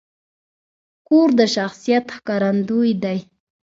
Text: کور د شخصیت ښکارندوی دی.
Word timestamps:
کور 1.07 1.27
د 1.39 1.41
شخصیت 1.55 2.05
ښکارندوی 2.15 2.91
دی. 3.03 3.19